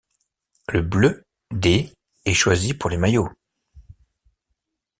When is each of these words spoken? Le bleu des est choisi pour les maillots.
Le 0.69 0.81
bleu 0.81 1.27
des 1.51 1.93
est 2.25 2.33
choisi 2.33 2.73
pour 2.73 2.89
les 2.89 2.97
maillots. 2.97 3.29